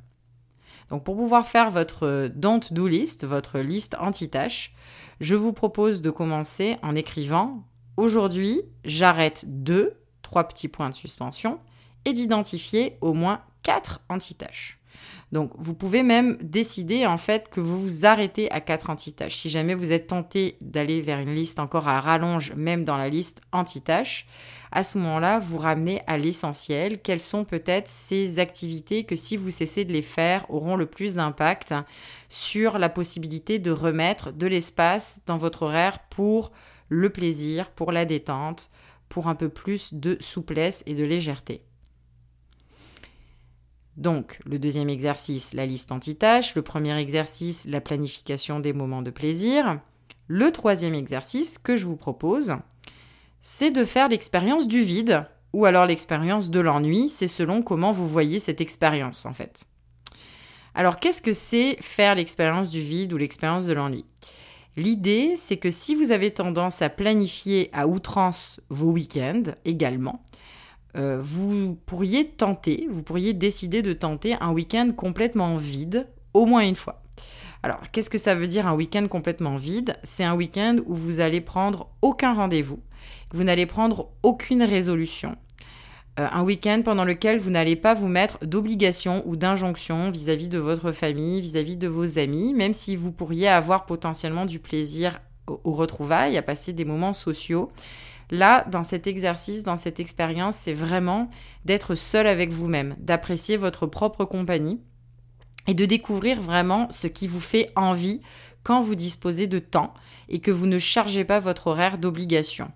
Donc 0.89 1.03
pour 1.03 1.17
pouvoir 1.17 1.49
faire 1.49 1.73
votre 1.73 2.31
don't 2.33 2.61
do 2.71 2.87
list, 2.87 3.25
votre 3.25 3.59
liste 3.59 3.97
anti-tâches, 3.99 4.73
je 5.19 5.35
vous 5.35 5.53
propose 5.53 6.01
de 6.01 6.11
commencer 6.11 6.77
en 6.83 6.95
écrivant 6.95 7.65
aujourd'hui, 7.97 8.63
j'arrête 8.85 9.43
deux, 9.49 9.99
trois 10.23 10.45
petits 10.45 10.69
points 10.69 10.91
de 10.91 10.95
suspension, 10.95 11.59
et 12.05 12.13
d'identifier 12.13 12.99
au 13.01 13.15
moins 13.15 13.41
quatre 13.65 14.01
anti-tâches. 14.09 14.79
Donc, 15.35 15.51
vous 15.59 15.75
pouvez 15.75 16.05
même 16.05 16.37
décider 16.41 17.07
en 17.07 17.19
fait 17.19 17.49
que 17.49 17.59
vous 17.59 17.83
vous 17.83 18.07
arrêtez 18.07 18.49
à 18.53 18.61
quatre 18.61 18.89
antitâches. 18.89 19.35
Si 19.35 19.51
jamais 19.51 19.75
vous 19.75 19.91
êtes 19.91 20.07
tenté 20.07 20.57
d'aller 20.61 21.01
vers 21.01 21.19
une 21.19 21.35
liste 21.35 21.59
encore 21.59 21.89
à 21.89 22.01
rallonge, 22.01 22.53
même 22.53 22.85
dans 22.85 22.97
la 22.97 23.09
liste 23.09 23.41
antitâches, 23.51 24.29
à 24.71 24.85
ce 24.85 24.97
moment-là, 24.99 25.41
vous 25.41 25.59
ramenez 25.59 26.03
à 26.07 26.19
l'essentiel. 26.19 27.03
Quelles 27.03 27.21
sont 27.21 27.45
peut-être 27.45 27.89
ces 27.89 28.39
activités 28.39 29.03
que 29.03 29.17
si 29.17 29.37
vous 29.37 29.51
cessez 29.51 29.85
de 29.85 29.93
les 29.93 30.03
faire 30.03 30.49
auront 30.51 30.77
le 30.77 30.87
plus 30.87 31.17
d'impact 31.17 31.75
sur 32.29 32.79
la 32.79 32.89
possibilité 32.89 33.59
de 33.59 33.73
remettre 33.73 34.31
de 34.31 34.47
l'espace 34.47 35.21
dans 35.27 35.39
votre 35.39 35.63
horaire 35.63 35.99
pour 36.11 36.53
le 36.89 37.11
plaisir, 37.11 37.73
pour 37.73 37.91
la 37.91 38.05
détente, 38.05 38.71
pour 39.09 39.27
un 39.27 39.35
peu 39.35 39.49
plus 39.49 39.95
de 39.95 40.17
souplesse 40.21 40.85
et 40.87 40.95
de 40.95 41.03
légèreté. 41.03 41.65
Donc, 43.97 44.41
le 44.45 44.59
deuxième 44.59 44.89
exercice, 44.89 45.55
la 45.55 45.67
liste 45.67 45.93
anti-tâches. 45.93 46.55
Le 46.55 46.63
premier 46.63 46.97
exercice, 46.99 47.65
la 47.67 47.81
planification 47.81 48.61
des 48.61 48.73
moments 48.73 49.03
de 49.03 49.11
plaisir. 49.11 49.81
Le 50.27 50.51
troisième 50.51 50.95
exercice 50.95 51.59
que 51.59 51.77
je 51.77 51.87
vous 51.87 51.97
propose, 51.97 52.57
c'est 53.43 53.71
de 53.71 53.85
faire 53.85 54.09
l'expérience 54.09 54.67
du 54.67 54.83
vide 54.83 55.27
ou 55.53 55.67
alors 55.67 55.87
l'expérience 55.87 56.51
de 56.51 56.61
l'ennui, 56.61 57.09
c'est 57.09 57.29
selon 57.29 57.63
comment 57.63 57.93
vous 57.93 58.09
voyez 58.09 58.41
cette 58.41 58.61
expérience 58.61 59.25
en 59.25 59.33
fait. 59.33 59.65
Alors 60.75 60.97
qu'est-ce 60.97 61.23
que 61.23 61.33
c'est 61.33 61.77
faire 61.81 62.17
l'expérience 62.17 62.71
du 62.71 62.81
vide 62.81 63.13
ou 63.13 63.19
l'expérience 63.19 63.67
de 63.67 63.73
l'ennui? 63.73 64.05
L'idée, 64.77 65.35
c'est 65.37 65.59
que 65.59 65.71
si 65.71 65.95
vous 65.95 66.11
avez 66.11 66.33
tendance 66.33 66.83
à 66.83 66.89
planifier 66.89 67.71
à 67.73 67.87
outrance 67.87 68.61
vos 68.71 68.91
week-ends 68.91 69.53
également, 69.65 70.25
euh, 70.97 71.19
vous 71.21 71.77
pourriez 71.87 72.29
tenter, 72.29 72.87
vous 72.91 73.03
pourriez 73.03 73.33
décider 73.33 73.83
de 73.83 73.93
tenter 73.93 74.37
un 74.41 74.53
week-end 74.53 74.91
complètement 74.97 75.57
vide 75.57 76.07
au 76.35 76.47
moins 76.47 76.67
une 76.67 76.77
fois. 76.77 77.03
Alors, 77.63 77.81
qu'est-ce 77.93 78.11
que 78.11 78.19
ça 78.19 78.35
veut 78.35 78.47
dire 78.47 78.67
un 78.67 78.75
week-end 78.75 79.09
complètement 79.09 79.57
vide? 79.57 79.97
C'est 80.03 80.25
un 80.25 80.35
week-end 80.35 80.79
où 80.87 80.95
vous 80.95 81.21
allez 81.21 81.41
prendre 81.41 81.89
aucun 82.03 82.35
rendez-vous, 82.35 82.81
vous 83.33 83.45
n'allez 83.45 83.67
prendre 83.67 84.11
aucune 84.23 84.63
résolution, 84.63 85.37
euh, 86.21 86.29
un 86.31 86.43
week-end 86.43 86.83
pendant 86.85 87.05
lequel 87.05 87.39
vous 87.39 87.51
n'allez 87.51 87.75
pas 87.75 87.95
vous 87.95 88.07
mettre 88.07 88.39
d'obligations 88.47 89.23
ou 89.27 89.35
d'injonctions 89.35 90.13
vis-à-vis 90.13 90.49
de 90.49 90.59
votre 90.59 90.93
famille, 90.93 91.41
vis-à-vis 91.41 91.77
de 91.77 91.89
vos 91.89 92.19
amis, 92.19 92.53
même 92.53 92.75
si 92.75 92.95
vous 92.95 93.11
pourriez 93.11 93.49
avoir 93.49 93.85
potentiellement 93.87 94.47
du 94.47 94.61
plaisir 94.61 95.21
aux 95.47 95.73
retrouvailles, 95.73 96.37
à 96.37 96.43
passer 96.43 96.73
des 96.73 96.85
moments 96.85 97.13
sociaux. 97.13 97.71
Là, 98.31 98.65
dans 98.71 98.85
cet 98.85 99.07
exercice, 99.07 99.63
dans 99.63 99.77
cette 99.77 100.01
expérience, 100.01 100.57
c'est 100.57 100.75
vraiment 100.75 101.31
d'être 101.65 101.95
seul 101.95 102.27
avec 102.27 102.51
vous-même, 102.51 102.97
d'apprécier 102.99 103.57
votre 103.57 103.87
propre 103.87 104.25
compagnie 104.25 104.81
et 105.67 105.75
de 105.75 105.85
découvrir 105.85 106.41
vraiment 106.41 106.91
ce 106.91 107.07
qui 107.07 107.27
vous 107.27 107.41
fait 107.41 107.71
envie 107.77 108.21
quand 108.63 108.83
vous 108.83 108.95
disposez 108.95 109.47
de 109.47 109.59
temps 109.59 109.95
et 110.29 110.41
que 110.41 110.51
vous 110.51 110.67
ne 110.67 110.79
chargez 110.79 111.25
pas 111.25 111.41
votre 111.41 111.67
horaire 111.69 111.99
d'obligation. 111.99 112.71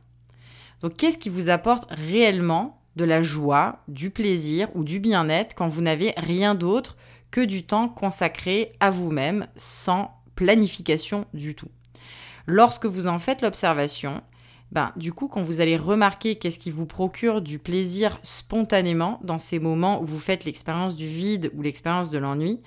Donc 0.82 0.96
qu'est-ce 0.96 1.18
qui 1.18 1.28
vous 1.28 1.48
apporte 1.48 1.90
réellement 1.90 2.82
de 2.96 3.04
la 3.04 3.22
joie, 3.22 3.82
du 3.88 4.10
plaisir 4.10 4.68
ou 4.74 4.84
du 4.84 5.00
bien-être 5.00 5.54
quand 5.54 5.68
vous 5.68 5.80
n'avez 5.80 6.12
rien 6.16 6.54
d'autre 6.54 6.96
que 7.30 7.40
du 7.40 7.64
temps 7.64 7.88
consacré 7.88 8.72
à 8.80 8.90
vous-même 8.90 9.46
sans 9.56 10.14
planification 10.34 11.24
du 11.34 11.54
tout? 11.54 11.70
Lorsque 12.46 12.86
vous 12.86 13.06
en 13.06 13.18
faites 13.18 13.42
l'observation, 13.42 14.22
ben, 14.70 14.92
du 14.96 15.12
coup, 15.12 15.28
quand 15.28 15.42
vous 15.42 15.60
allez 15.60 15.76
remarquer 15.76 16.37
qu'est-ce 16.37 16.58
qui 16.58 16.70
vous 16.70 16.87
procure 16.87 17.40
du 17.40 17.58
plaisir 17.58 18.18
spontanément 18.22 19.18
dans 19.22 19.38
ces 19.38 19.58
moments 19.58 20.02
où 20.02 20.04
vous 20.04 20.18
faites 20.18 20.44
l'expérience 20.44 20.96
du 20.96 21.06
vide 21.06 21.50
ou 21.54 21.62
l'expérience 21.62 22.10
de 22.10 22.18
l'ennui, 22.18 22.60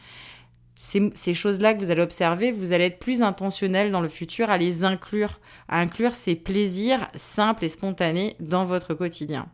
ces, 0.76 1.12
ces 1.14 1.36
choses-là 1.36 1.76
que 1.76 1.80
vous 1.80 1.92
allez 1.92 2.02
observer, 2.02 2.52
vous 2.52 2.74
allez 2.74 2.86
être 2.86 2.98
plus 2.98 3.22
intentionnel 3.22 3.92
dans 3.92 4.02
le 4.02 4.10
futur 4.10 4.50
à 4.50 4.58
les 4.58 4.84
inclure, 4.84 5.40
à 5.68 5.80
inclure 5.80 6.16
ces 6.16 6.34
plaisirs 6.36 7.08
simples 7.14 7.66
et 7.66 7.70
spontanés 7.70 8.36
dans 8.40 8.66
votre 8.66 8.96
quotidien. 8.96 9.48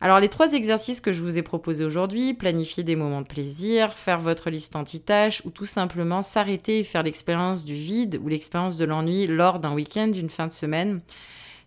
Alors 0.00 0.20
les 0.20 0.28
trois 0.28 0.52
exercices 0.52 1.00
que 1.00 1.12
je 1.12 1.22
vous 1.22 1.38
ai 1.38 1.42
proposés 1.42 1.84
aujourd'hui, 1.84 2.32
planifier 2.34 2.84
des 2.84 2.94
moments 2.94 3.22
de 3.22 3.26
plaisir, 3.26 3.94
faire 3.94 4.20
votre 4.20 4.48
liste 4.48 4.76
anti-tâches 4.76 5.42
ou 5.44 5.50
tout 5.50 5.64
simplement 5.64 6.22
s'arrêter 6.22 6.78
et 6.78 6.84
faire 6.84 7.02
l'expérience 7.02 7.64
du 7.64 7.74
vide 7.74 8.20
ou 8.22 8.28
l'expérience 8.28 8.76
de 8.76 8.84
l'ennui 8.84 9.26
lors 9.26 9.58
d'un 9.58 9.72
week-end, 9.72 10.06
d'une 10.06 10.30
fin 10.30 10.46
de 10.46 10.52
semaine, 10.52 11.00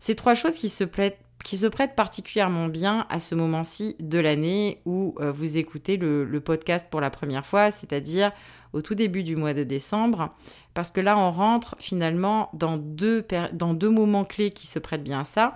c'est 0.02 0.16
trois 0.16 0.34
choses 0.34 0.56
qui 0.58 0.70
se, 0.70 0.84
prêtent, 0.84 1.20
qui 1.46 1.58
se 1.58 1.68
prêtent 1.68 1.96
particulièrement 1.96 2.68
bien 2.68 3.06
à 3.10 3.20
ce 3.20 3.36
moment-ci 3.36 3.96
de 4.00 4.18
l'année 4.18 4.82
où 4.86 5.16
euh, 5.22 5.32
vous 5.32 5.58
écoutez 5.58 5.96
le, 5.96 6.42
podcast 6.42 6.88
pour 6.90 7.02
la 7.02 7.12
première 7.12 7.46
fois, 7.46 7.70
c'est-à-dire 7.70 8.32
au 8.74 8.82
tout 8.82 8.96
début 8.96 9.22
du 9.22 9.36
mois 9.36 9.54
de 9.54 9.64
décembre, 9.64 10.34
parce 10.74 10.90
que 10.90 11.02
là 11.02 11.18
on 11.20 11.32
rentre 11.32 11.76
finalement 11.78 12.50
dans 12.54 12.78
deux, 12.78 13.24
dans 13.54 13.76
deux 13.76 13.92
moments 13.92 14.26
clés 14.26 14.50
qui 14.50 14.66
se 14.66 14.80
prêtent 14.80 15.04
bien 15.04 15.20
à 15.20 15.24
ça. 15.24 15.56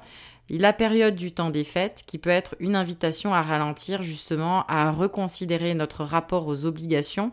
La 0.52 0.74
période 0.74 1.16
du 1.16 1.32
temps 1.32 1.50
des 1.50 1.64
fêtes 1.64 2.04
qui 2.06 2.20
peut 2.20 2.30
être 2.30 2.56
une 2.60 2.76
invitation 2.76 3.34
à 3.34 3.42
ralentir 3.42 4.04
justement, 4.04 4.64
à 4.68 4.92
reconsidérer 4.92 5.74
notre 5.74 6.04
rapport 6.04 6.46
aux 6.46 6.66
obligations 6.66 7.32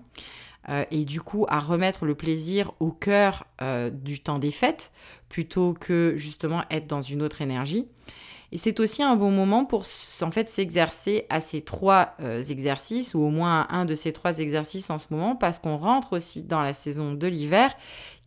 euh, 0.69 0.85
et 0.91 1.05
du 1.05 1.21
coup 1.21 1.45
à 1.49 1.59
remettre 1.61 2.05
le 2.05 2.15
plaisir 2.15 2.73
au 2.81 2.91
cœur 2.91 3.45
euh, 3.63 3.91
du 3.91 4.21
temps 4.21 4.39
des 4.39 4.53
fêtes 4.53 4.93
plutôt 5.29 5.75
que 5.75 6.15
justement 6.17 6.63
être 6.71 6.87
dans 6.87 7.03
une 7.03 7.23
autre 7.23 7.43
énergie. 7.43 7.87
Et 8.53 8.59
c'est 8.59 8.81
aussi 8.81 9.03
un 9.03 9.17
bon 9.17 9.31
moment 9.31 9.65
pour 9.65 9.85
en 10.21 10.31
fait 10.31 10.51
s'exercer 10.51 11.25
à 11.31 11.41
ces 11.41 11.63
trois 11.63 12.15
euh, 12.21 12.43
exercices 12.43 13.15
ou 13.15 13.21
au 13.21 13.31
moins 13.31 13.63
à 13.63 13.77
un 13.77 13.87
de 13.87 13.95
ces 13.95 14.13
trois 14.13 14.39
exercices 14.39 14.91
en 14.91 14.99
ce 14.99 15.07
moment 15.11 15.37
parce 15.37 15.59
qu'on 15.59 15.79
rentre 15.79 16.15
aussi 16.15 16.43
dans 16.43 16.61
la 16.61 16.75
saison 16.75 17.15
de 17.15 17.27
l'hiver 17.27 17.75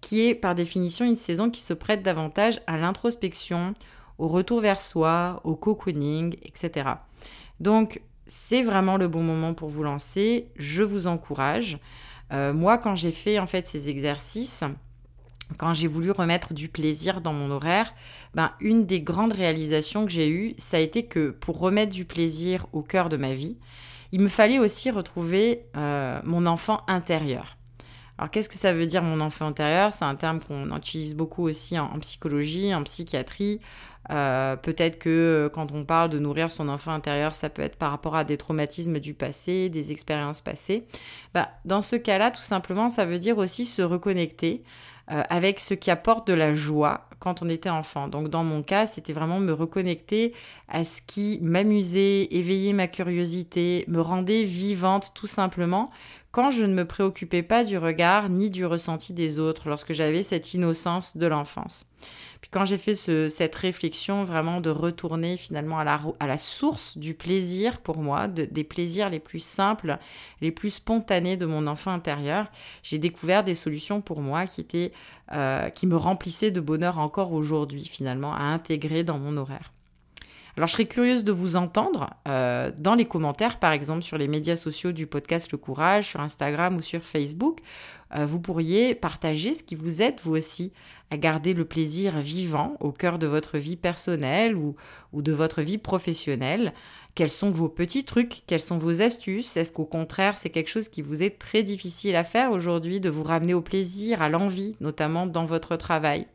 qui 0.01 0.27
est 0.27 0.35
par 0.35 0.55
définition 0.55 1.05
une 1.05 1.15
saison 1.15 1.49
qui 1.49 1.61
se 1.61 1.73
prête 1.73 2.03
davantage 2.03 2.59
à 2.67 2.77
l'introspection, 2.77 3.73
au 4.17 4.27
retour 4.27 4.61
vers 4.61 4.79
soi, 4.81 5.41
au 5.43 5.55
cocooning, 5.55 6.35
etc. 6.43 6.89
Donc, 7.59 8.01
c'est 8.27 8.61
vraiment 8.61 8.97
le 8.97 9.07
bon 9.07 9.23
moment 9.23 9.53
pour 9.53 9.69
vous 9.69 9.83
lancer. 9.83 10.49
Je 10.57 10.83
vous 10.83 11.07
encourage. 11.07 11.79
Euh, 12.33 12.53
moi, 12.53 12.77
quand 12.77 12.95
j'ai 12.95 13.11
fait 13.11 13.39
en 13.39 13.47
fait 13.47 13.67
ces 13.67 13.89
exercices, 13.89 14.63
quand 15.57 15.73
j'ai 15.73 15.87
voulu 15.87 16.11
remettre 16.11 16.53
du 16.53 16.69
plaisir 16.69 17.21
dans 17.21 17.33
mon 17.33 17.51
horaire, 17.51 17.93
ben, 18.33 18.51
une 18.59 18.85
des 18.85 19.01
grandes 19.01 19.33
réalisations 19.33 20.05
que 20.05 20.11
j'ai 20.11 20.29
eues, 20.29 20.55
ça 20.57 20.77
a 20.77 20.79
été 20.79 21.05
que 21.05 21.29
pour 21.29 21.59
remettre 21.59 21.91
du 21.91 22.05
plaisir 22.05 22.65
au 22.73 22.81
cœur 22.81 23.09
de 23.09 23.17
ma 23.17 23.33
vie, 23.33 23.57
il 24.11 24.21
me 24.21 24.27
fallait 24.27 24.59
aussi 24.59 24.89
retrouver 24.89 25.65
euh, 25.75 26.19
mon 26.23 26.45
enfant 26.45 26.81
intérieur. 26.87 27.57
Alors 28.17 28.31
qu'est-ce 28.31 28.47
que 28.47 28.55
ça 28.55 28.73
veut 28.73 28.87
dire 28.87 29.03
mon 29.03 29.19
enfant 29.19 29.45
intérieur? 29.47 29.91
C'est 29.91 30.05
un 30.05 30.15
terme 30.15 30.39
qu'on 30.39 30.75
utilise 30.75 31.15
beaucoup 31.15 31.43
aussi 31.43 31.77
en 31.77 31.99
psychologie, 31.99 32.73
en 32.73 32.81
psychiatrie. 32.83 33.59
Euh, 34.11 34.55
peut-être 34.55 34.99
que 34.99 35.09
euh, 35.09 35.49
quand 35.49 35.71
on 35.71 35.83
parle 35.83 36.09
de 36.09 36.19
nourrir 36.19 36.51
son 36.51 36.69
enfant 36.69 36.91
intérieur, 36.91 37.33
ça 37.33 37.49
peut 37.49 37.61
être 37.61 37.75
par 37.75 37.91
rapport 37.91 38.15
à 38.15 38.23
des 38.23 38.37
traumatismes 38.37 38.99
du 38.99 39.13
passé, 39.13 39.69
des 39.69 39.91
expériences 39.91 40.41
passées. 40.41 40.85
Bah, 41.33 41.49
dans 41.65 41.81
ce 41.81 41.95
cas-là, 41.95 42.31
tout 42.31 42.41
simplement, 42.41 42.89
ça 42.89 43.05
veut 43.05 43.19
dire 43.19 43.37
aussi 43.37 43.65
se 43.65 43.81
reconnecter 43.81 44.63
euh, 45.11 45.23
avec 45.29 45.59
ce 45.59 45.73
qui 45.73 45.91
apporte 45.91 46.27
de 46.27 46.33
la 46.33 46.53
joie 46.53 47.07
quand 47.19 47.41
on 47.41 47.49
était 47.49 47.69
enfant. 47.69 48.07
Donc 48.07 48.29
dans 48.29 48.43
mon 48.43 48.63
cas, 48.63 48.87
c'était 48.87 49.13
vraiment 49.13 49.39
me 49.39 49.51
reconnecter 49.51 50.33
à 50.67 50.83
ce 50.83 51.01
qui 51.01 51.39
m'amusait, 51.41 52.27
éveillait 52.31 52.73
ma 52.73 52.87
curiosité, 52.87 53.85
me 53.87 54.01
rendait 54.01 54.43
vivante 54.43 55.11
tout 55.13 55.27
simplement 55.27 55.91
quand 56.35 56.51
je 56.51 56.65
ne 56.65 56.73
me 56.73 56.83
préoccupais 56.83 57.43
pas 57.43 57.63
du 57.63 57.77
regard 57.77 58.27
ni 58.27 58.49
du 58.49 58.65
ressenti 58.65 59.13
des 59.13 59.39
autres 59.39 59.69
lorsque 59.69 59.93
j'avais 59.93 60.21
cette 60.21 60.53
innocence 60.53 61.15
de 61.15 61.27
l'enfance. 61.27 61.85
Puis 62.41 62.49
quand 62.51 62.65
j'ai 62.65 62.77
fait 62.77 62.93
cette 62.93 63.55
réflexion 63.55 64.25
vraiment 64.25 64.59
de 64.59 64.69
retourner 64.69 65.37
finalement 65.37 65.79
à 65.79 65.85
la, 65.85 66.01
à 66.19 66.27
la 66.27 66.37
source 66.37 66.97
du 66.97 67.13
plaisir 67.13 67.79
pour 67.79 67.97
moi, 67.97 68.27
des 68.27 68.63
plaisirs 68.65 69.09
les 69.09 69.21
plus 69.21 69.39
simples, 69.39 69.97
les 70.41 70.51
plus 70.51 70.71
spontanés 70.71 71.37
de 71.37 71.45
mon 71.45 71.67
enfant 71.67 71.91
intérieur, 71.91 72.47
j'ai 72.83 72.97
découvert 72.97 73.45
des 73.45 73.55
solutions 73.55 74.01
pour 74.01 74.21
moi 74.21 74.45
qui 74.45 74.59
étaient, 74.59 74.91
euh, 75.31 75.69
qui 75.69 75.87
me 75.87 75.97
remplissaient 75.97 76.51
de 76.51 76.59
bonheur 76.59 76.99
encore 76.99 77.33
aujourd'hui 77.33 77.85
finalement 77.85 78.33
à 78.33 78.43
intégrer 78.43 79.03
dans 79.03 79.17
mon 79.17 79.37
horaire. 79.37 79.73
Alors 80.57 80.67
je 80.67 80.73
serais 80.73 80.85
curieuse 80.85 81.23
de 81.25 81.33
vous 81.33 81.57
entendre 81.57 82.11
euh, 82.27 82.71
dans 82.77 82.95
les 82.95 83.05
commentaires, 83.05 83.59
par 83.59 83.73
exemple 83.73 84.03
sur 84.03 84.17
les 84.17 84.27
médias 84.27 84.55
sociaux 84.55 84.93
du 84.93 85.05
podcast 85.05 85.51
Le 85.51 85.57
Courage, 85.57 86.07
sur 86.07 86.21
Instagram 86.21 86.77
ou 86.77 86.81
sur 86.81 87.01
Facebook. 87.01 87.59
Euh, 88.15 88.25
vous 88.25 88.39
pourriez 88.39 88.95
partager 88.95 89.53
ce 89.53 89.63
qui 89.63 89.75
vous 89.75 90.01
aide 90.01 90.15
vous 90.23 90.35
aussi 90.37 90.71
à 91.11 91.17
garder 91.17 91.53
le 91.53 91.65
plaisir 91.65 92.19
vivant 92.19 92.77
au 92.79 92.91
cœur 92.91 93.19
de 93.19 93.27
votre 93.27 93.57
vie 93.57 93.75
personnelle 93.75 94.55
ou 94.55 94.75
de 95.13 95.31
votre 95.33 95.61
vie 95.61 95.77
professionnelle. 95.77 96.73
Quels 97.15 97.31
sont 97.31 97.49
vos 97.49 97.69
petits 97.69 98.03
trucs? 98.03 98.43
Quelles 98.45 98.61
sont 98.61 98.77
vos 98.77 99.01
astuces? 99.01 99.55
Est-ce 99.55 99.71
qu'au 99.71 99.85
contraire, 99.85 100.37
c'est 100.37 100.49
quelque 100.49 100.69
chose 100.69 100.89
qui 100.89 101.01
vous 101.01 101.23
est 101.23 101.39
très 101.39 101.63
difficile 101.63 102.17
à 102.17 102.25
faire 102.25 102.51
aujourd'hui, 102.51 102.99
de 102.99 103.09
vous 103.09 103.23
ramener 103.23 103.53
au 103.53 103.61
plaisir, 103.61 104.21
à 104.21 104.27
l'envie, 104.27 104.75
notamment 104.81 105.25
dans 105.25 105.45
votre 105.45 105.77
travail? 105.77 106.27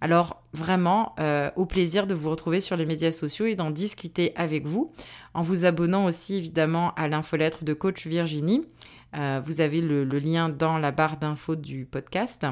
Alors 0.00 0.42
vraiment, 0.52 1.14
euh, 1.20 1.50
au 1.56 1.66
plaisir 1.66 2.08
de 2.08 2.14
vous 2.14 2.30
retrouver 2.30 2.60
sur 2.60 2.76
les 2.76 2.84
médias 2.84 3.12
sociaux 3.12 3.46
et 3.46 3.54
d'en 3.54 3.70
discuter 3.70 4.32
avec 4.36 4.66
vous, 4.66 4.92
en 5.34 5.42
vous 5.42 5.64
abonnant 5.64 6.04
aussi 6.04 6.34
évidemment 6.34 6.92
à 6.96 7.06
l'infolettre 7.06 7.64
de 7.64 7.72
Coach 7.72 8.06
Virginie. 8.06 8.66
Euh, 9.14 9.40
vous 9.44 9.60
avez 9.60 9.80
le, 9.80 10.04
lien 10.04 10.48
dans 10.48 10.78
la 10.78 10.90
barre 10.90 11.16
d'infos 11.16 11.56
du 11.56 11.86
podcast. 11.86 12.44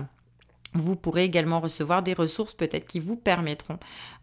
Vous 0.74 0.96
pourrez 0.96 1.24
également 1.24 1.60
recevoir 1.60 2.02
des 2.02 2.14
ressources 2.14 2.52
peut-être 2.52 2.86
qui 2.86 2.98
vous 2.98 3.16
permettront 3.16 3.78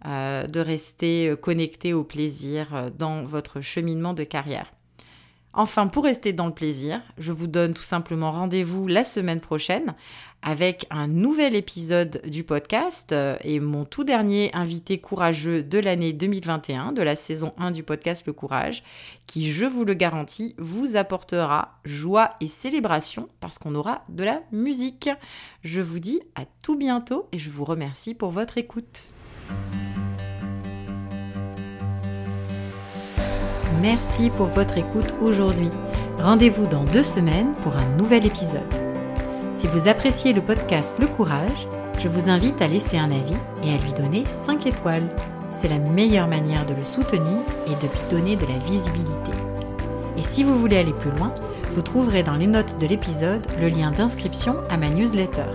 euh, 0.06 0.46
de 0.48 0.60
rester 0.60 1.30
euh, 1.30 1.36
connecté 1.38 1.94
au 1.94 2.04
plaisir 2.04 2.76
euh, 2.76 2.90
dans 2.90 3.24
votre 3.24 3.62
cheminement 3.62 4.14
de 4.14 4.26
carrière. 4.26 4.72
Enfin, 5.54 5.88
pour 5.88 6.06
rester 6.06 6.32
dans 6.32 6.46
le 6.46 6.54
plaisir, 6.54 7.02
je 7.18 7.34
vous 7.34 7.48
donne 7.48 7.74
tout 7.74 7.82
simplement 7.82 8.32
rendez-vous 8.32 8.88
la 8.88 9.04
semaine 9.04 9.42
prochaine 9.42 9.96
avec 10.42 10.86
un 10.90 11.08
nouvel 11.08 11.56
épisode 11.56 12.22
du 12.26 12.44
podcast 12.44 13.12
euh, 13.12 13.36
et 13.44 13.60
mon 13.60 13.86
tout 13.86 14.04
dernier 14.04 14.50
invité 14.54 14.98
courageux 14.98 15.62
de 15.62 15.78
l'année 15.78 16.14
2021, 16.14 16.94
de 16.94 17.02
la 17.02 17.16
saison 17.16 17.54
1 17.58 17.72
du 17.72 17.84
podcast 17.84 18.26
Le 18.26 18.34
Courage, 18.34 18.82
qui, 19.28 19.52
je 19.52 19.66
vous 19.66 19.86
le 19.86 19.94
garantis, 19.94 20.56
vous 20.58 20.96
apportera 20.96 21.80
joie 21.86 22.32
et 22.40 22.48
célébration 22.48 23.30
parce 23.40 23.58
qu'on 23.60 23.76
aura 23.76 24.04
de 24.10 24.24
la 24.24 24.42
musique. 24.52 25.10
Je 25.64 25.82
vous 25.82 26.00
dis 26.00 26.22
à 26.36 26.46
tout 26.64 26.78
bientôt 26.78 27.28
et 27.34 27.40
je 27.40 27.50
vous 27.50 27.66
remercie 27.66 28.16
pour 28.16 28.32
votre 28.32 28.58
écoute. 28.58 29.12
Merci 33.82 34.30
pour 34.30 34.46
votre 34.48 34.78
écoute 34.78 35.14
aujourd'hui. 35.22 35.70
Rendez-vous 36.20 36.68
dans 36.68 36.84
deux 36.84 37.04
semaines 37.04 37.54
pour 37.64 37.76
un 37.76 37.98
nouvel 37.98 38.26
épisode. 38.26 38.62
Si 39.54 39.68
vous 39.68 39.88
appréciez 39.88 40.34
le 40.34 40.42
podcast 40.42 40.96
Le 41.00 41.08
Courage, 41.08 41.68
je 42.00 42.08
vous 42.08 42.30
invite 42.30 42.62
à 42.62 42.68
laisser 42.68 42.98
un 42.98 43.10
avis 43.10 43.36
et 43.64 43.74
à 43.74 43.78
lui 43.78 43.94
donner 43.94 44.24
5 44.26 44.68
étoiles. 44.68 45.08
C'est 45.50 45.68
la 45.68 45.80
meilleure 45.80 46.28
manière 46.28 46.66
de 46.66 46.76
le 46.76 46.84
soutenir 46.84 47.40
et 47.66 47.72
de 47.72 47.92
lui 47.92 48.10
donner 48.12 48.36
de 48.36 48.46
la 48.46 48.58
visibilité. 48.66 49.32
Et 50.18 50.22
si 50.22 50.44
vous 50.44 50.58
voulez 50.60 50.78
aller 50.78 50.94
plus 50.94 51.12
loin, 51.12 51.32
vous 51.72 51.82
trouverez 51.82 52.22
dans 52.22 52.36
les 52.36 52.48
notes 52.48 52.78
de 52.80 52.86
l'épisode 52.86 53.46
le 53.60 53.68
lien 53.68 53.92
d'inscription 53.92 54.58
à 54.70 54.78
ma 54.78 54.90
newsletter. 54.90 55.50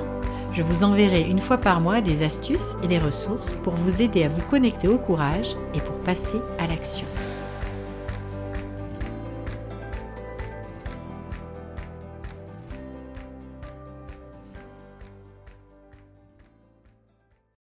Je 0.52 0.62
vous 0.62 0.82
enverrai 0.82 1.22
une 1.22 1.40
fois 1.40 1.58
par 1.58 1.80
mois 1.80 2.00
des 2.00 2.24
astuces 2.24 2.76
et 2.82 2.88
des 2.88 2.98
ressources 2.98 3.54
pour 3.62 3.74
vous 3.74 4.02
aider 4.02 4.24
à 4.24 4.28
vous 4.28 4.42
connecter 4.50 4.88
au 4.88 4.98
courage 4.98 5.54
et 5.74 5.80
pour 5.80 5.96
passer 6.00 6.40
à 6.58 6.66
l'action. 6.66 7.06